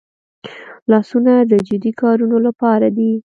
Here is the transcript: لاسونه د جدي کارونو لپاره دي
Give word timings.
لاسونه 0.91 1.33
د 1.51 1.53
جدي 1.67 1.91
کارونو 2.01 2.37
لپاره 2.47 2.87
دي 2.97 3.11